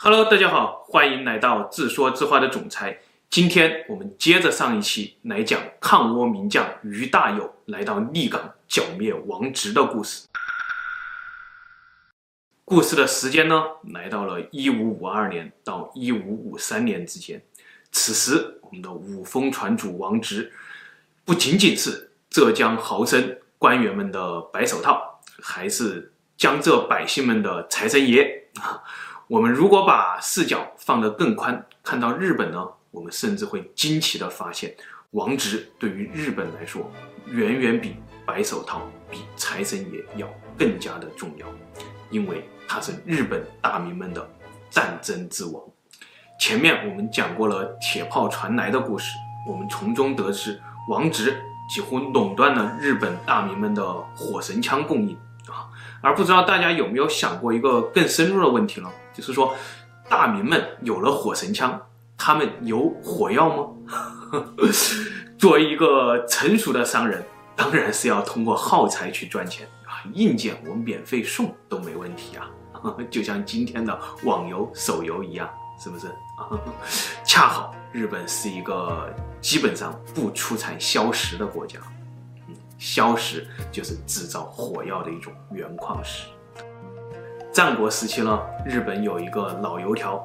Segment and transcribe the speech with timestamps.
[0.00, 3.00] Hello，大家好，欢迎来到自说自话的总裁。
[3.28, 10.28] 今天我们接着上一期来讲抗倭名将俞大猷来到利港剿灭王直的故事。
[12.64, 13.60] 故事的时间呢，
[13.92, 17.42] 来到了一五五二年到一五五三年之间。
[17.90, 20.52] 此时，我们的五峰船主王直
[21.24, 28.80] 不仅仅是浙江豪绅官员们的白手套，还是江浙百姓们的财神爷啊。
[29.28, 34.74] 我们如果把视角放得更宽，看到日本呢，我们甚至会惊奇地发现，
[35.10, 36.90] 王直对于日本来说，
[37.26, 41.46] 远远比白手套、比财神爷要更加的重要。
[42.08, 44.26] 因为他是日本大名们的
[44.70, 45.62] 战争之王。
[46.40, 49.14] 前面我们讲过了铁炮传来的故事，
[49.46, 55.14] 我们从中得知王直几乎垄断了日本大名们的火神枪供应
[55.48, 55.68] 啊。
[56.00, 58.88] 而不知道大家有没有想过一个更深入的问题呢？
[59.18, 59.52] 就是说，
[60.08, 61.80] 大明们有了火神枪，
[62.16, 63.66] 他们有火药吗？
[65.36, 67.24] 作为一个成熟的商人，
[67.56, 70.06] 当然是要通过耗材去赚钱啊。
[70.14, 72.48] 硬件我们免费送都没问题啊，
[73.10, 75.50] 就像今天的网游、手游一样，
[75.82, 76.06] 是不是？
[77.26, 81.80] 恰好日本是一个基本上不出产硝石的国家，
[82.78, 86.28] 硝石就是制造火药的一种原矿石。
[87.58, 90.24] 战国时期呢，日本有一个老油条，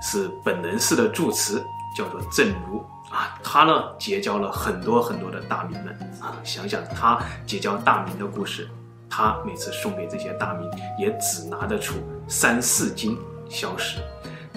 [0.00, 1.60] 是本能寺的住持，
[1.96, 2.78] 叫做郑如。
[3.10, 5.92] 啊，他呢结交了很多很多的大名们。
[6.20, 8.68] 啊，想想他结交大名的故事。
[9.10, 11.96] 他每次送给这些大名，也只拿得出
[12.28, 13.98] 三四斤硝石，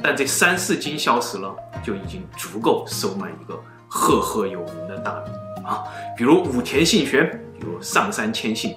[0.03, 1.51] 但这三四斤硝石呢，
[1.83, 5.65] 就已经足够收买一个赫赫有名的大名。
[5.65, 5.83] 啊，
[6.15, 7.27] 比如武田信玄，
[7.59, 8.75] 比如上杉谦信，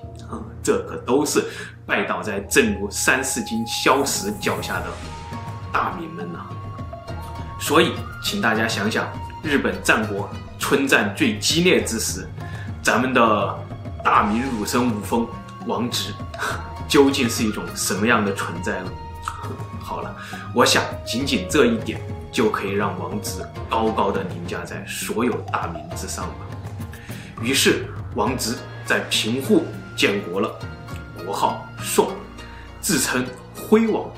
[0.65, 1.45] 这可都是
[1.87, 4.87] 拜倒在郑如三四斤硝石脚下的
[5.71, 6.41] 大名们呐。
[7.61, 9.07] 所以，请大家想想，
[9.43, 12.29] 日本战国春战最激烈之时，
[12.83, 13.59] 咱们的
[14.03, 15.29] 大名儒生武风。
[15.67, 16.13] 王直
[16.87, 18.91] 究竟是一种什么样的存在呢？
[19.81, 20.15] 好了，
[20.55, 21.99] 我想仅仅这一点
[22.31, 26.35] 就可以让王直高高的凌驾在所有大名之上了。
[27.41, 29.65] 于是，王直在平户
[29.97, 30.59] 建国了，
[31.25, 32.13] 国号宋，
[32.81, 33.25] 自称
[33.55, 34.11] 辉王，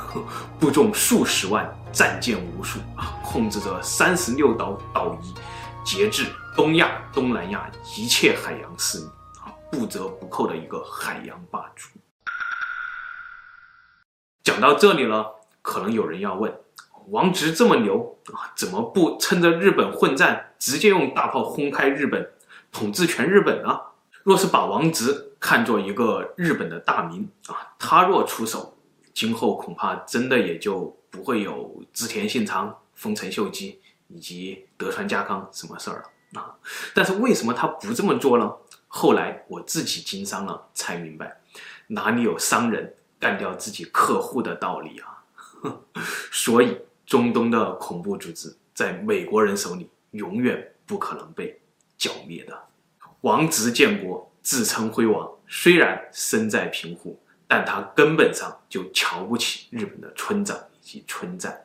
[0.58, 9.04] 部众数十万，战舰无数啊，控制着三十六岛岛屿，节制东亚、东南亚一切海洋势力
[9.40, 9.52] 啊。
[9.70, 11.88] 不折不扣的一个海洋霸主。
[14.42, 16.58] 讲到这里了，可能有人要问：
[17.08, 22.30] 王直这么牛啊，怎么不趁着日本混战，直接用大炮轰开日本，
[22.72, 23.78] 统治全日本呢？
[24.28, 28.76] 若是把王直看作一个日本的大名啊，他若出手，
[29.14, 36.54] 今后恐怕真的也就不会有织田信长、丰臣秀吉以及德川家康什么事儿了啊。
[36.92, 38.52] 但是为什么他不这么做呢？
[38.86, 41.40] 后来我自己经商了，才明白
[41.86, 45.24] 哪里有商人干掉自己客户的道理啊！
[46.30, 51.58] 所以中东的恐怖组织在美国人手里永远不可能被
[51.96, 52.67] 剿灭的。
[53.22, 61.58] 王直建国自称辉王，虽然身在平户，但他根本上就瞧不起日本的村长以及村战，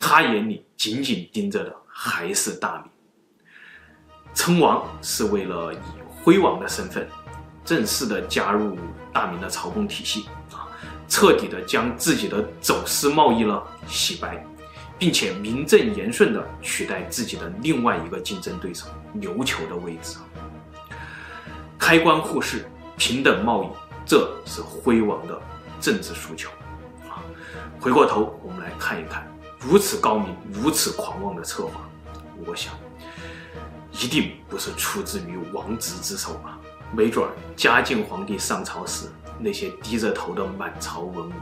[0.00, 2.90] 他眼里紧紧盯着的还是大明。
[4.34, 5.78] 称王是为了以
[6.22, 7.06] 辉王的身份，
[7.64, 8.78] 正式的加入
[9.12, 10.68] 大明的朝贡体系啊，
[11.08, 14.42] 彻底的将自己的走私贸易呢洗白，
[14.98, 20.18] 并且名正言顺的取代自己的另外一个竞争对手琉球的位置。
[21.88, 22.66] 开关互市，
[22.98, 23.68] 平等贸易，
[24.04, 25.40] 这是辉王的
[25.80, 26.50] 政治诉求
[27.08, 27.24] 啊。
[27.80, 29.26] 回过头，我们来看一看
[29.58, 31.88] 如此高明、如此狂妄的策划，
[32.44, 32.74] 我想。
[33.90, 36.58] 一定不是出自于王直之手吧？
[36.92, 37.26] 没准
[37.56, 39.06] 嘉靖皇帝上朝时，
[39.38, 41.32] 那些低着头的满朝文武，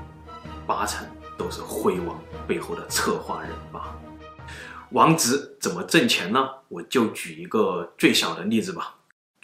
[0.65, 1.05] 八成
[1.37, 3.97] 都是辉王背后的策划人吧？
[4.91, 6.49] 王直怎么挣钱呢？
[6.69, 8.95] 我就举一个最小的例子吧。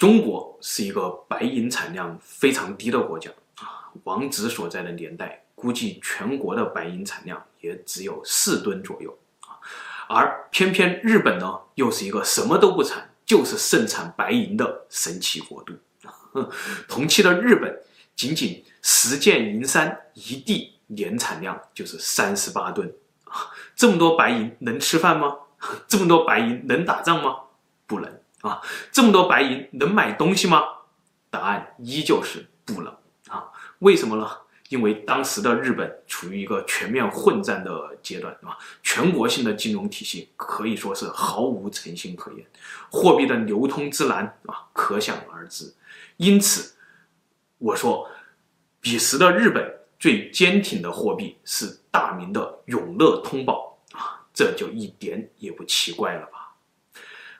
[0.02, 9.54] 中国是一个白银产量非常低的国家啊，王直所在的年代，估计全国的白银产量也只有四吨左右啊。
[10.08, 15.72] 而偏偏日本呢，又是一个什么都不产，就是盛产白银的神奇国度。
[16.88, 17.72] 同期的日本，
[18.16, 22.92] 仅仅十件银山一地，年产量就是三十八吨
[23.26, 23.46] 啊。
[23.76, 25.36] 这么多白银能吃饭吗？
[25.86, 27.36] 这么多白银能打仗吗？
[27.86, 28.12] 不能
[28.42, 28.60] 啊！
[28.92, 30.62] 这么多白银能买东西吗？
[31.30, 32.94] 答案依旧是不能
[33.28, 33.50] 啊！
[33.78, 34.28] 为什么呢？
[34.68, 42.46] 因为当时的日本处于一个全面混战的阶段，啊，全国性的金融体系可以说是毫无诚信可言，
[42.90, 45.74] 货币的流通之难啊，可想而知。
[46.16, 46.74] 因此，
[47.58, 48.08] 我说，
[48.80, 56.54] 彼时的日本最坚挺的货币是大明的永乐通宝啊，这就一点也不奇怪了吧？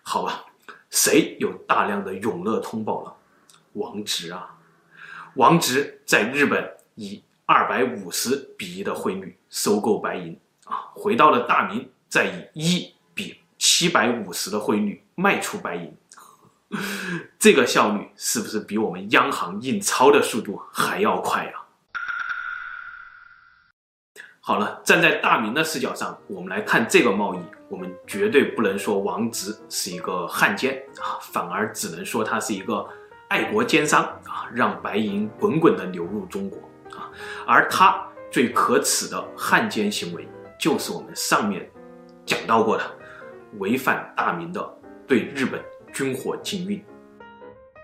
[0.03, 0.45] 好吧，
[0.93, 3.17] 谁有大量的永乐通宝了？
[3.73, 4.55] 王直啊，
[5.35, 15.97] 王直在日本以二百五十比一的汇率收购白银啊，回到了大明，再以一比七百五十的汇率卖出白银，
[17.41, 21.65] 这个效率是不是比我们央行印钞的速度还要快啊？
[24.41, 27.39] 好了，站在大明的视角上，我们来看这个贸易，
[27.73, 32.87] 我们绝对不能说王直是一个汉奸啊，反而只能说他是一个。
[33.29, 36.59] 爱国奸商啊，让白银滚滚地流入中国
[36.95, 37.09] 啊，
[37.47, 40.29] 而他最可耻的汉奸行为，
[40.61, 41.67] 就是我们上面
[42.27, 42.85] 讲到过的，
[43.57, 44.63] 违反大明的
[45.07, 45.59] 对日本
[45.95, 46.85] 军火禁运。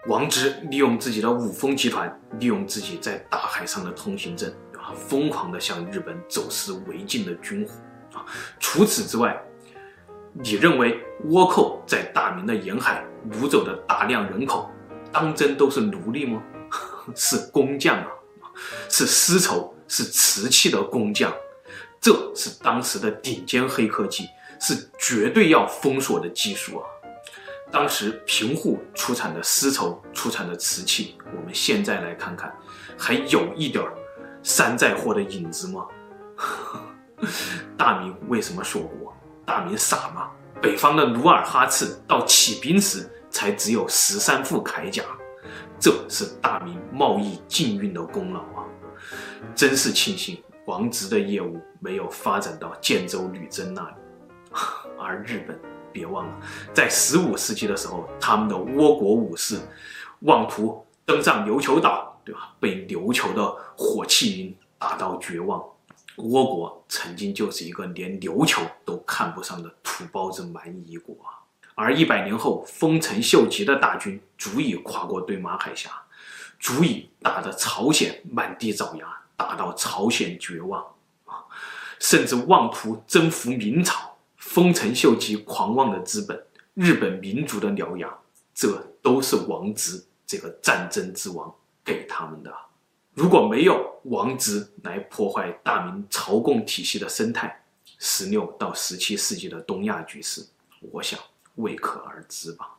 [0.07, 8.27] 王直利用自己的五丰集团，利用自己在大海上的通行证啊，疯狂地向日本走私违禁的军火啊。
[8.61, 9.43] 除此之外，
[10.33, 14.71] 你认为倭寇在大明的沿海掳走的大量人口，
[15.13, 16.43] 当真都是奴隶吗？
[17.15, 18.07] 是工匠啊，
[18.89, 21.33] 是丝绸、是瓷器的工匠，
[22.01, 24.27] 这是当时的顶尖黑科技，
[24.61, 26.85] 是绝对要封锁的技术啊！
[27.71, 32.55] 当时平户出产的丝绸、出产的瓷器，我们现在来看看，
[32.97, 33.85] 还有一点
[34.43, 35.87] 山寨货的影子吗？
[37.77, 39.15] 大明为什么锁国？
[39.49, 40.29] 大明傻吗？
[40.61, 45.03] 北方的努尔哈赤到起兵时，才只有十三副铠甲，
[45.81, 48.69] 这是大明贸易禁运的功劳啊！
[49.55, 53.95] 真是庆幸王直的业务没有发展到建州女真那里。
[55.01, 55.59] 而日本，
[55.93, 56.33] 别忘了，
[56.75, 59.59] 在十五世纪的时候，他们的倭国武士
[60.21, 62.53] 妄图登上琉球岛，对吧？
[62.61, 65.65] 被琉球的火器军打到绝望。
[66.19, 71.39] 倭国曾经就是一个连琉球都看不上的土包子蛮夷国啊！
[71.75, 75.91] 而一百年后，丰臣秀吉的大军足以跨过对马海峡，
[76.59, 79.07] 足以打得朝鲜满地找牙，
[79.37, 80.83] 打到朝鲜绝望
[81.25, 81.47] 啊！
[82.01, 84.17] 甚至妄图征服明朝。
[84.37, 86.43] 丰臣秀吉狂妄的资本，
[86.75, 88.13] 日本民族的獠牙，
[88.55, 91.55] 这都是王直这个战争之王
[91.85, 92.51] 给他们的。
[93.19, 97.65] 如果没有王直来破坏大明朝贡体系的生态，
[97.99, 100.47] 十六到十七世纪的东亚局势，
[100.93, 101.19] 我想。
[101.57, 102.77] 未可而知吧。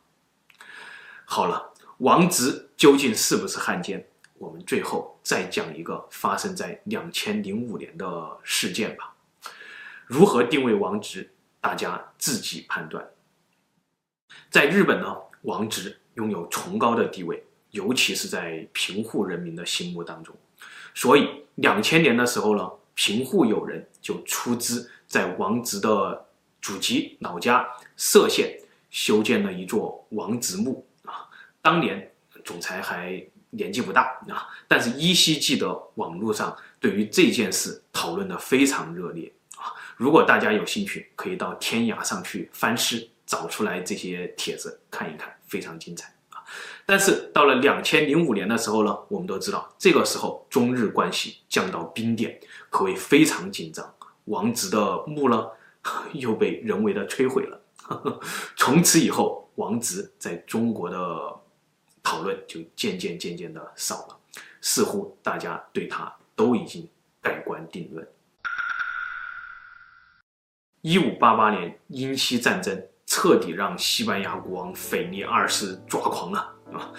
[1.26, 4.08] 好了，王直究竟是不是汉奸？
[4.38, 9.14] 我们最后再讲一个发生在两千零五年的事件吧。
[10.06, 11.30] 如何定位王直？
[11.60, 13.06] 大家自己判断。
[14.48, 20.34] 在日本呢，王直拥有崇高的地位，尤其是在平户人民的心目当中。
[20.94, 26.26] 所以两千年的时候呢，平户有人就出资在王直的
[26.62, 28.56] 祖籍老家歙县。
[28.90, 31.22] 修建了一座王直墓啊！
[31.62, 32.12] 当年
[32.44, 39.70] 总裁还年纪不大啊，但是依稀记得网络上对于这件事讨论得非常热烈啊！
[39.96, 46.12] 如果大家有兴趣，可以到天涯上去翻尸，找出来这些帖子看一看，非常精彩！
[46.90, 52.36] 但是到了两千零五年的时候呢，我们都知道这个时候中日关系降到冰点，
[52.68, 53.94] 可谓非常紧张。
[54.24, 55.46] 王直的墓呢，
[56.14, 57.60] 又被人为的摧毁了。
[58.58, 61.32] 从此以后，王直在中国的
[62.02, 64.18] 讨论就渐渐渐渐的少了，
[64.60, 66.88] 似乎大家对他都已经
[67.22, 68.04] 盖棺定论。
[70.80, 76.90] 一五八八年英西战争彻底让西班牙国王腓力二世抓狂了啊！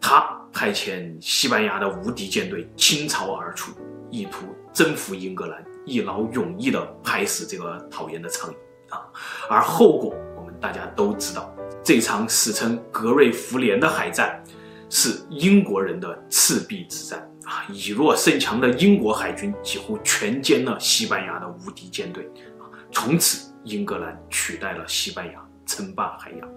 [0.00, 3.72] 他派遣西班牙的无敌舰队倾巢而出，
[4.10, 9.02] 意图征服英格兰，一劳永逸地拍死这个讨厌的苍蝇啊！
[9.48, 10.52] 而后果我们。
[10.62, 11.52] 大家都知道，
[11.82, 14.40] 这场史称格瑞福连的海战，
[14.88, 17.66] 是英国人的赤壁之战啊！
[17.68, 22.70] 以弱胜强的英国海军几乎全歼了西班牙的无敌舰队啊！
[22.92, 26.48] 从此，英格兰取代了西班牙，称霸海洋，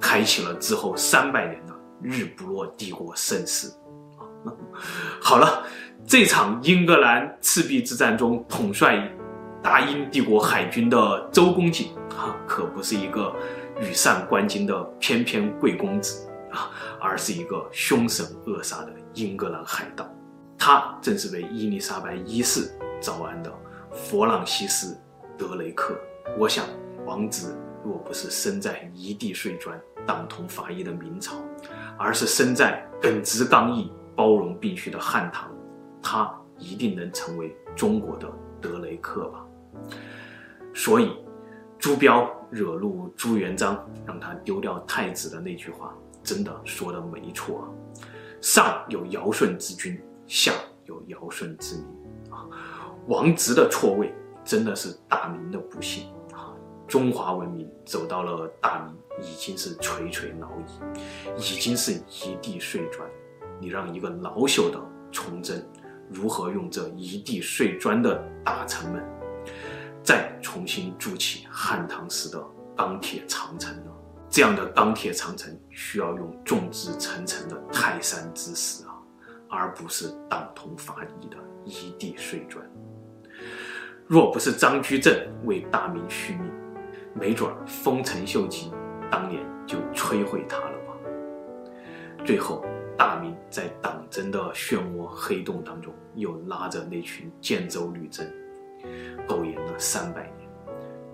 [0.00, 3.68] 开启了之后三百年的日不落帝国盛世
[4.18, 4.52] 啊！
[5.20, 5.64] 好了，
[6.06, 9.10] 这场英格兰赤壁之战中，统帅
[9.62, 11.88] 大英帝国海军的周公瑾。
[12.16, 13.34] 啊，可不是一个
[13.80, 16.70] 羽扇纶巾的翩翩贵公子啊，
[17.00, 20.08] 而是一个凶神恶煞的英格兰海盗。
[20.56, 22.70] 他正是被伊丽莎白一世
[23.00, 23.52] 招安的
[23.90, 24.92] 弗朗西斯·
[25.36, 25.98] 德雷克。
[26.38, 26.64] 我想，
[27.04, 31.34] 王子若不是生在一地碎砖、党同伐异的明朝，
[31.98, 35.50] 而是身在耿直刚毅、包容并蓄的汉唐，
[36.02, 38.28] 他一定能成为中国的
[38.60, 39.44] 德雷克吧。
[40.74, 41.12] 所以，
[41.78, 47.64] 朱标惹怒朱元璋，让他丢掉太子的那句话，真的说的没错啊。
[48.40, 50.52] 上有尧舜之君，下
[50.84, 51.86] 有尧舜之民
[52.30, 52.46] 啊。
[53.06, 56.12] 王直的错位，真的是大明的不幸。
[56.86, 63.08] 中华文明走到了大明，已经是垂垂老矣，已经是一地碎砖。
[63.60, 65.66] 你让一个老朽的崇祯，
[66.10, 69.02] 如何用这一地碎砖的大臣们，
[70.02, 72.44] 再重新筑起汉唐时的
[72.76, 73.90] 钢铁长城呢？
[74.28, 78.90] 这样的钢铁长城需要用众志成城的泰山之石啊，
[79.48, 82.64] 而不是党同伐异的一地碎砖。
[84.06, 85.14] 若不是张居正
[85.44, 86.52] 为大明续命，
[87.14, 88.72] 没准儿丰臣秀吉
[89.10, 90.94] 当年就摧毁他了吧。
[92.24, 92.64] 最后，
[92.96, 98.32] 大明在党争的漩涡黑洞当中，又拉着那群建州女真。
[99.26, 100.48] 苟延了三百年，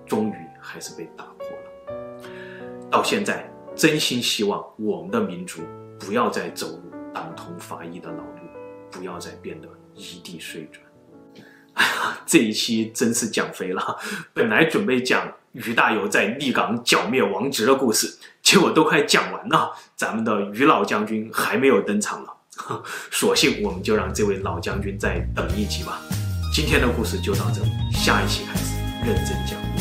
[0.07, 1.95] 终于还是被打破了。
[2.91, 5.63] 到现在，真心希望我们的民族
[5.99, 8.41] 不要再走入党同伐异的老路，
[8.91, 10.85] 不要再变得一地碎砖。
[11.75, 13.97] 哎呀，这一期真是讲飞了。
[14.35, 22.35] 本来准备讲于大猷在立港剿灭王直的故事，结果都快讲完了，咱们的于老将军还没有登场了。
[23.11, 25.99] 索性我们就让这位老将军再等一集吧。
[26.55, 29.80] 今天的故事就到这里，下一期开始认真讲。